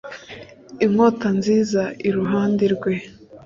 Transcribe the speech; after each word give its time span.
Inkota 0.85 1.27
nziza 1.37 1.83
iruhande 2.07 2.65
rwe 2.75 2.93